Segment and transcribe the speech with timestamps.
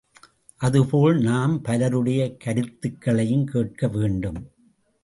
[0.61, 4.41] அதுபோல் நாம் பலருடைய கருத்துக்களையும் கேட்க வேண்டும்.